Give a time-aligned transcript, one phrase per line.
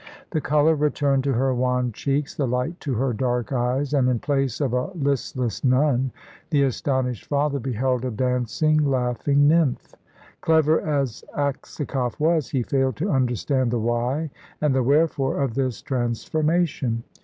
[0.31, 4.17] The colour returned to her wan cheeks, the light to her dark eyes, and in
[4.17, 6.09] place of a listless nun
[6.49, 9.93] the astonished father beheld a dancing, laughing nymph.
[10.41, 15.83] Clever as Aksakoff was, he failed to understand the why and the wherefore of this
[15.83, 17.03] transformation.